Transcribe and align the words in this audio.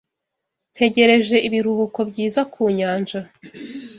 Ntegereje 0.73 1.35
ibiruhuko 1.47 1.99
byiza 2.09 2.41
ku 2.53 2.61
nyanja 2.77 3.19